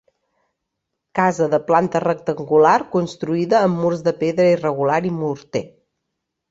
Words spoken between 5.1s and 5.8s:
i morter.